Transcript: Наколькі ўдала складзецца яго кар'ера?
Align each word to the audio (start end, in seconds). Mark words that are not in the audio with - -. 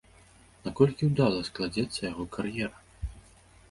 Наколькі 0.65 1.09
ўдала 1.11 1.43
складзецца 1.51 1.99
яго 2.11 2.23
кар'ера? 2.39 2.77